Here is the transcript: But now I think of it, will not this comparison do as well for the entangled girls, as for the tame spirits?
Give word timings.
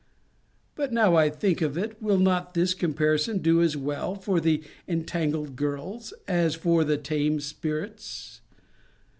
But 0.73 0.91
now 0.91 1.15
I 1.15 1.29
think 1.29 1.61
of 1.61 1.77
it, 1.77 2.01
will 2.01 2.17
not 2.17 2.55
this 2.55 2.73
comparison 2.73 3.37
do 3.37 3.61
as 3.61 3.77
well 3.77 4.15
for 4.15 4.39
the 4.41 4.63
entangled 4.87 5.55
girls, 5.55 6.11
as 6.27 6.55
for 6.55 6.83
the 6.83 6.97
tame 6.97 7.39
spirits? 7.39 8.41